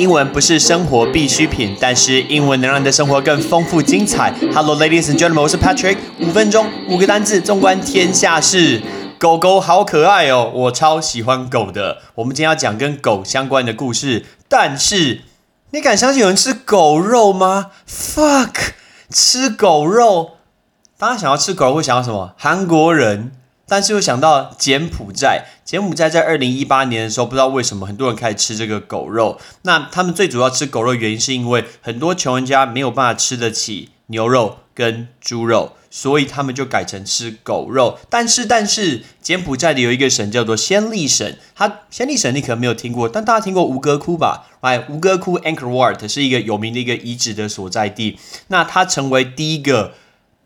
[0.00, 4.34] 英文不是生活必需品，但是英文能让你的生活更丰富精彩。
[4.54, 5.98] Hello, ladies and gentlemen，我是 Patrick。
[6.20, 8.80] 五分钟，五个单字，纵观天下事。
[9.18, 11.98] 狗狗好可爱哦，我超喜欢狗的。
[12.14, 15.20] 我们今天要讲跟狗相关的故事，但是
[15.72, 18.70] 你敢相信有人吃狗肉吗？Fuck，
[19.10, 20.30] 吃狗肉！
[20.96, 22.32] 大家想要吃狗肉会想到什么？
[22.38, 23.32] 韩国人。
[23.70, 29.40] 但是又想到柬埔寨，柬埔寨在二零一八年的时候，不知道为什么很多人开始吃这个狗肉。
[29.62, 38.00] 那他们最主要吃狗肉原因是因为很多穷人家没有办法吃得起牛肉跟猪肉，所以他们就改成吃狗肉。
[38.08, 44.48] 但是，但是柬埔寨里有一个省叫做暹粒省，它暹粒省你可能没有听过，但大家听过吴哥窟吧？
[44.62, 48.18] 哎，吴哥窟 Angkor Wat 是一个有名的一个遗址的所在地。
[48.48, 49.94] 那它成为第一个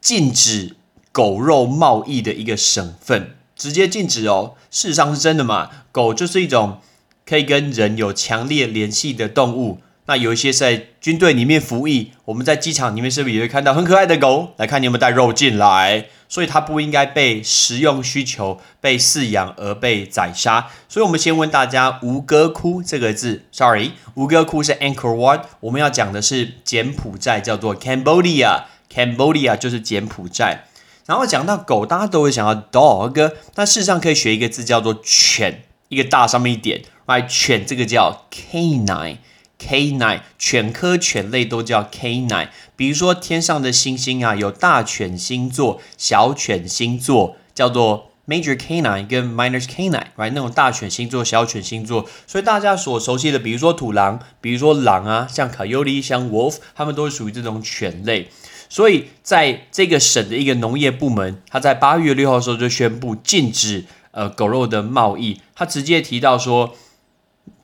[0.03, 0.77] 禁止。
[1.15, 5.71] 狗肉贸易的一个省份直接禁止哦，事实上是真的嘛？
[5.93, 6.81] 狗就是一种
[7.25, 9.79] 可以跟人有强烈联系的动物。
[10.07, 14.55] 那有一些在军队里面服役，我们在机场里面是不是也会看到很可爱的狗？
[14.57, 20.67] 来看你有没有带肉进来，所以它不应该被食用需求被饲养而被宰杀。
[20.89, 30.65] 所以我们先问大家“吴哥窟”这个字，Sorry，吴哥窟是 Angkor Wat，我们要讲的是柬埔寨，叫做 Cambodia，Cambodia 就是柬埔寨。
[31.07, 37.29] 然后讲到狗，大家都会想到 dog，但事实上可以学一个字叫做犬，一个大上面一点，right？
[37.29, 42.49] 犬这个叫 canine，canine，犬科犬类都叫 canine。
[42.75, 50.33] 比如说天上的星星啊，有大犬星座、小犬星座，叫做 major canine 跟 minor canine，right？
[50.33, 58.31] 那种大犬星座、小犬星座，所以大家所熟悉的，比如说土狼，比如说狼啊，像 coyote，像 wolf，它们都是属于这种犬类。
[58.69, 65.41] 所以，在这个省的一个农业部门，他在八月六号的时候就宣布禁止呃狗肉的贸易。
[65.55, 66.75] 他直接提到说，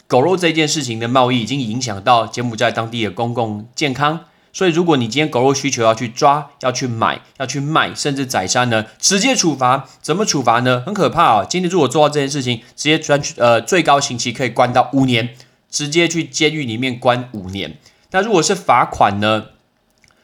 [0.07, 4.21] 狗肉这件事情的贸易已经影响到柬埔寨当地的公共健康。
[4.53, 9.89] 所以，如果你今天狗肉需求要去抓、要去买、要去卖，甚至宰杀呢，直接处罚。
[10.03, 10.83] 怎么处罚呢？
[10.85, 11.47] 很可怕啊！
[11.49, 15.37] 今天如果做到这件事情，直接专呃最高刑期可以关到五年，
[15.71, 17.77] 直接去监狱里面关五年。
[18.11, 19.47] 那如果是罚款呢？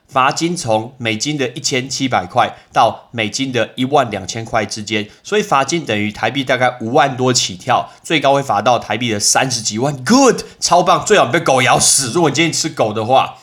[0.09, 9.93] 罚金从美金的一千七百块到美金的一万两千块之间，所以罚金等于台币大概五万多起跳，最高会罚到台币的三十几万。
[10.05, 12.13] Good，超棒，最好被狗咬死。
[12.13, 13.39] 如果你今天吃狗的话，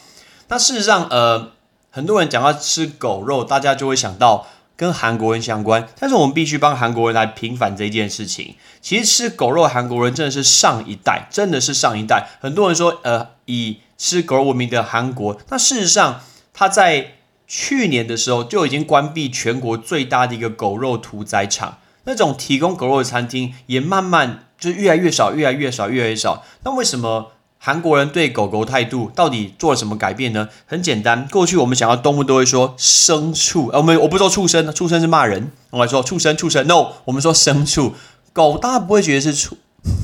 [0.48, 1.52] 那事实上，呃，
[1.92, 4.48] 很多人讲到吃狗肉，大家就会想到
[4.78, 8.56] 跟韩国人相关，但是我们必须帮韩国人来平反这件事情。
[8.82, 12.30] 其实吃狗肉，韩国人真的是上一代，真的是上一代。
[12.40, 16.22] 很多人说，呃，以吃狗肉闻名的韩国，那事实上。
[16.54, 17.16] 他在
[17.48, 26.44] 去年的时候就已经关闭全国最大的一个狗肉屠宰场，那种提供狗肉的餐厅也慢慢就越来越少，越来越少，越来越少。
[26.64, 30.50] 那为什么韩国人对狗狗态度到底做了什么改变呢？
[30.66, 37.96] 很简单，过去我们想要动物都会说牲畜，呃，我们我不说畜生，畜生是骂人，我们说畜生，畜生，no，我们说牲畜。
[38.32, 39.58] 狗当然不会觉得是畜，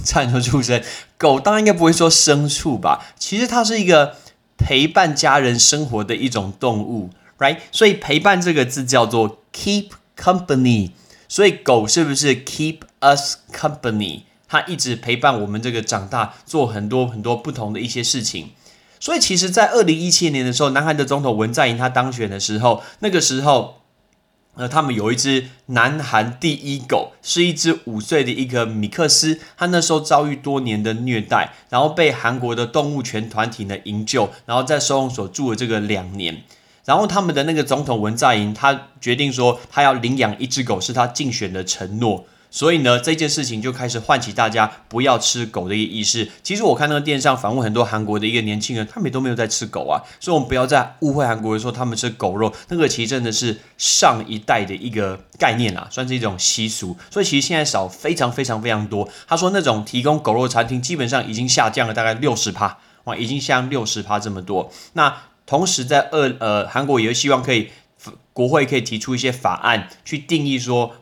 [0.04, 0.84] 差点说畜生，
[1.18, 3.06] 狗当然应该不会说牲畜吧？
[3.18, 4.16] 其实它是一个。
[4.60, 7.10] 陪伴家人生活的一种动物
[7.40, 7.58] ，right？
[7.72, 10.92] 所以陪伴这个字叫做 keep company。
[11.28, 14.22] 所以狗是不是 keep us company？
[14.48, 18.52] 它一直陪伴我们这个长大，做很多很多不同的一些事情。
[19.00, 23.79] 所以其实，在二零一七年的时候，南韩的总统文在寅他当选的时候，那个时候。
[24.56, 36.44] 那他们有一只南韩第一狗，是一只五岁的一个米克斯，它那时候遭遇多年的虐待，然后被韩国的动物权团体呢营救，然后在收容所住了这个两年，
[36.84, 42.26] 然后他们的那个总统文在寅，他决定说他要领养一只狗，是他竞选的承诺。
[42.52, 46.30] 所以呢，这件事情就开始唤起大家不要吃狗的一个意识。
[46.42, 50.02] 其实我看那个电视上访问很多韩国的一个年轻人，他们都没有在吃狗啊。
[50.20, 56.98] 所以，我们不要再误会韩国人说他们吃狗肉，那个其实真的是上一代的一个概念啊，算是一种习俗。
[57.12, 59.08] 所以，其实现在少非常非常非常多。
[59.28, 64.72] 他说，那种提供狗肉餐厅基本上已经下降了大概六十趴，哇，已经下降六十趴这么多。
[64.94, 67.70] 那同时，在二呃，韩国也希望可以
[68.34, 70.96] 国会可以提出一些法案去定义说。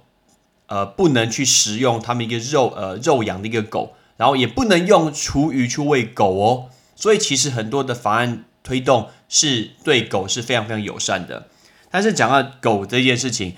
[0.67, 6.69] 呃，不能去食用他们一个肉呃肉养的一个狗，然后也不能用厨余去喂狗哦。
[6.93, 11.47] 所以其实很多的法案推动是对狗是非常非常友善的。
[11.89, 13.55] 但是讲到狗这件事情，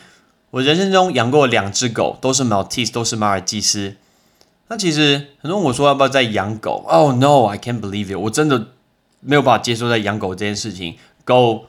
[0.51, 3.95] 我人生中养过两只狗，都是 Maltese，都是马尔济斯。
[4.67, 8.67] 那其实很多人我说要不要再养狗？Oh no，I can't believe it，我真的
[9.21, 10.97] 没有办法接受在养狗这件事情。
[11.25, 11.65] 狗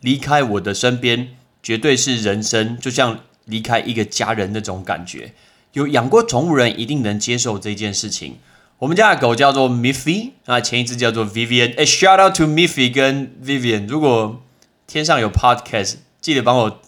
[0.00, 3.20] 离开我的身边，绝对是人生就像。
[3.46, 5.32] 离开一个家人那种感觉，
[5.72, 8.38] 有养过宠物人一定能接受这件事情。
[8.78, 11.74] 我们家的狗叫做 Miffy 啊，前一只叫做 Vivian。
[11.78, 13.86] 哎，shout out to Miffy 跟 Vivian。
[13.88, 14.42] 如果
[14.86, 16.82] 天上有 podcast，记得帮我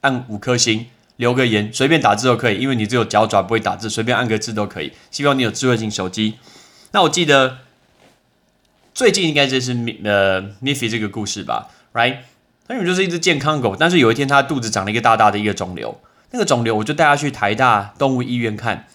[0.00, 4.92] 按五颗星，留个言，随便打字都可以，因为你只有脚爪不会打字，随便按个字都可以。
[5.10, 6.34] 希望你有智慧型手机。
[6.90, 7.58] 那我记得
[8.92, 9.72] 最近应该就是
[10.02, 12.18] 呃 Miffy 这个故事吧，right？
[12.68, 15.98] 它原本就是一只健康狗，但是有一天它肚子长了一个大大的一个肿瘤，
[16.32, 18.86] 那个肿瘤我就带它去台大动物医院看。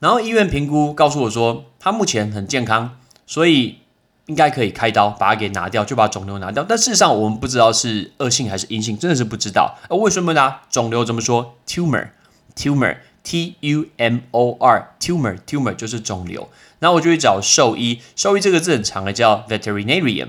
[0.00, 3.78] 然后医院评估告诉我说，它目前很健康，所以
[4.26, 6.64] 应该可以开刀把它给拿掉，就把肿瘤拿掉。
[6.68, 9.78] 但事实上我们不知道是恶性还是阴性，真的是不知道。
[9.88, 10.56] 呃，为什么呢？
[10.68, 16.48] 肿瘤怎么说？tumor，tumor，t u m o r，tumor，tumor 就是肿瘤。
[16.80, 20.28] 然后我就去找兽医，兽医这个字很长的，叫 veterinarian。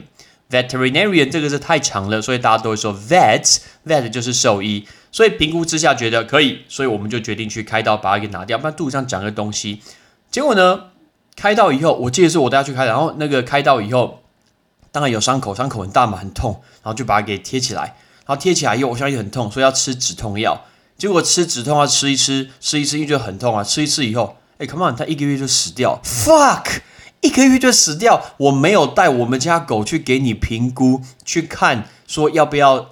[0.50, 4.88] Veterinarian 这个字太长了，所以大家都会说 vet，vet 就是兽医。
[5.12, 9.81] 所以评估之下觉得可以，所以我们就决定去开刀把它给拿掉，不然肚子上长个东西。
[10.30, 10.92] 结果呢，
[11.36, 14.24] 开刀以后，我记得是我带他去开，然后那个开刀以后，
[14.92, 17.96] 当然有伤口，伤口很大嘛，很痛，然后就把它给贴起来。
[18.25, 20.66] 然后贴起来以后，我相信很痛，所以要吃止痛药。
[21.00, 26.81] 结果吃止痛药吃一吃，吃一吃，因为觉得很痛啊，吃一吃以后，哎，come on，他一个月就死掉，fuck，
[27.21, 28.21] 一个月就死掉。
[28.38, 32.89] 我没有带我们家狗去给你评估，去看说要不要。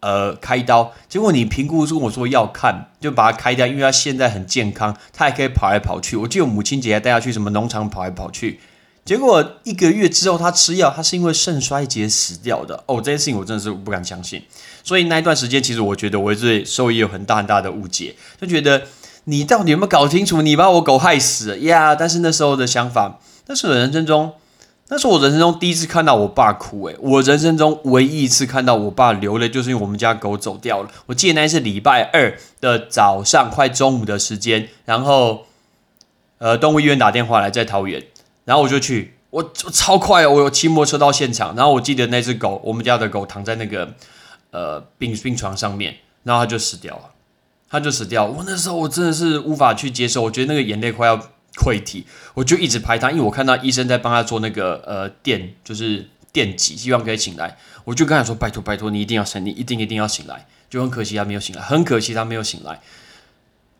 [0.00, 6.16] 呃，开刀，结果你评估跟我说要看，就把它开掉，因为它现在很健康，它还可以跑来跑去。
[6.16, 8.60] 我记得母亲节还带它去什么农场跑来跑去。
[9.04, 12.84] 结果一个月之后，它吃药，它是因为肾衰竭死掉的。
[12.86, 14.40] 哦，这件事情我真的是不敢相信。
[14.84, 18.82] 所以那一段时间，其实我觉得我对兽医有很大很大的误解，就觉得
[19.24, 20.40] 你到底有没有搞清楚？
[20.42, 21.96] 你把我狗害死呀？
[21.96, 24.32] 但是那时候的想法，那是我人生中。
[24.88, 30.88] 那是我人生中第一次看到我爸哭，诶，我人生中唯一一次看到我爸流泪，就是因为我们家狗走掉了。
[31.06, 35.46] 我记得那是礼拜二的早上，快中午的时间，然后，
[36.38, 38.00] 呃，动物医院打电话来，在桃园，
[38.44, 43.92] 然后我就去，我我超快，我有骑摩托车到现场，然后我记得那只狗，我们家的狗躺在那个
[44.52, 47.10] 呃病病床上面，然后它就死掉了，
[47.68, 48.24] 它就死掉。
[48.24, 51.20] 我那时候我真的是无法去接受，我觉得那个眼泪快要。
[51.56, 57.56] 溃体，我就一直拍他，因为我看到医生在帮他做那个呃电，就是电击，希望可以醒来。
[57.84, 62.80] 我就跟他说：“拜托拜托，你一定要醒，你一定一定要醒来。”就很可惜他没有醒来，很可惜他没有醒来。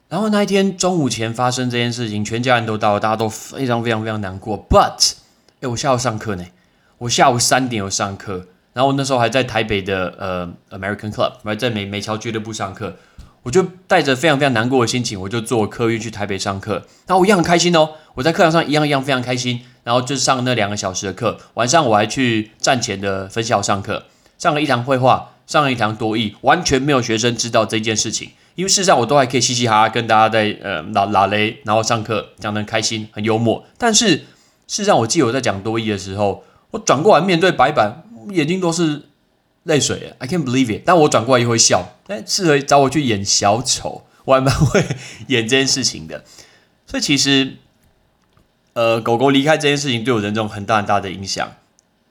[0.09, 4.57] 然后那一天中午前发生这件事情，全家人都到了，大家都非常非常非常难过。
[4.69, 5.15] But，
[5.61, 6.47] 哎，我下午上课呢，
[6.99, 12.97] 我下午三点有上课，然后我那时候还在台北的呃 American Club，还在美美侨俱乐部上课。
[13.47, 16.83] 我就带着非常非常难过的心情，我就坐客运去台北上课。
[17.07, 19.61] 然后我一样很开心哦，我在课堂上一样一样非常开心。
[19.85, 24.07] 然后就上那两个小时的课，晚上我还去站前的分校上课，
[24.37, 28.33] 上了一堂绘画，上了一堂多义，完全没有学生知道这件事情。
[28.57, 33.65] 因为事实上我都还可以嘻嘻哈哈跟大家在呃拉拉雷，然后上课讲得很开心，很幽默。
[33.79, 34.25] 但是事
[34.67, 36.43] 实上我记得我在讲多义的时候，
[36.73, 38.03] 我转过来面对白板，
[38.33, 39.03] 眼睛都是。
[39.67, 40.83] 泪水，I can't believe it。
[40.87, 44.85] 但我转过来又会笑，但适合找我去演小丑，我还蛮会
[45.27, 46.25] 演这件事情的。
[46.87, 47.57] 所以其实，
[48.75, 51.57] 呃，狗狗离开这件事情对我人生很大很大的影响，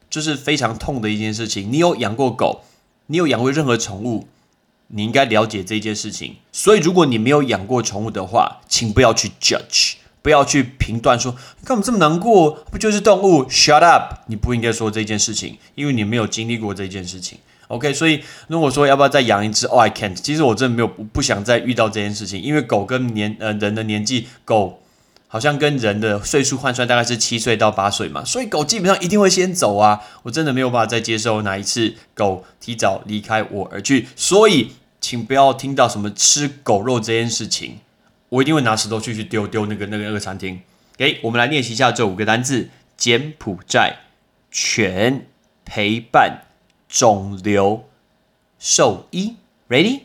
[0.10, 1.72] 就是非常痛的一件事情。
[1.72, 2.66] 你有养过狗，
[3.08, 4.28] 你有养过任何宠物，
[4.88, 6.36] 你应该了解这件事情。
[6.52, 9.94] 所以如果你没有养过宠物的话，请不要去 judge，
[10.26, 14.22] 不要去评断说你干嘛这么难过，不就是动物？Shut up！
[14.26, 17.38] 你不应该说这件事情，因为你没有经历过这件事情。
[17.68, 20.16] OK，所以如果说要不要再养一只？Oh，I can't。
[20.16, 24.82] 其实我真的没有不想再遇到这件事情，因为狗跟年呃人的年纪，狗
[25.28, 30.02] 好像跟人的岁数换算大概是七岁到八岁嘛，所以狗基本上一定会先走啊。
[30.24, 37.78] 我真的没有办法再接受哪一次狗提早离开我而去，所以请不要听到什么吃狗肉这件事情，
[38.36, 40.62] 我一定会拿石头去去丢丢那个那个那个餐厅。
[40.98, 44.00] 给我们来练习一下这五个单字：柬埔寨、
[44.52, 45.28] 犬、
[45.66, 46.44] 陪伴。
[46.88, 47.90] 肿瘤
[48.58, 49.36] 兽医
[49.68, 50.04] ，Ready？